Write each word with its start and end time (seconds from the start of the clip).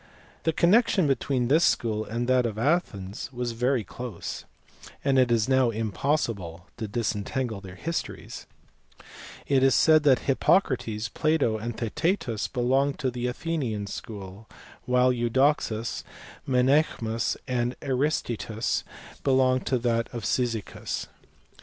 The 0.45 0.51
connection 0.51 1.05
between 1.05 1.47
this 1.47 1.63
school 1.63 2.03
and 2.03 2.27
that 2.27 2.47
of 2.47 2.57
Athens 2.57 3.29
was 3.31 3.51
very 3.51 3.83
close, 3.83 4.45
and 5.05 5.19
it 5.19 5.31
is 5.31 5.47
now 5.47 5.69
impossible 5.69 6.65
to 6.77 6.87
disentangle 6.87 7.61
their 7.61 7.75
histories. 7.75 8.47
It 9.45 9.61
is 9.61 9.75
said 9.75 10.01
that 10.01 10.25
Hippocrates, 10.27 11.07
Plato, 11.07 11.59
and 11.59 11.77
Theaetetus 11.77 12.47
belonged 12.47 12.97
to 12.97 13.11
the 13.11 13.27
Athenian 13.27 13.85
school; 13.85 14.49
while 14.85 15.13
Eudoxus, 15.13 16.03
Menaechmus, 16.47 17.37
and 17.47 17.75
Aristaeus 17.83 18.83
belonged 19.23 19.67
to 19.67 19.77
that 19.77 20.07
of 20.07 20.23
38 20.23 20.23
THE 20.23 20.23
SCHOOLS 20.23 20.23
OF 20.23 20.23
ATHENS 20.23 20.23
AND 20.23 20.23
CYZICUS. 20.23 21.07
Cyzicus. 21.07 21.09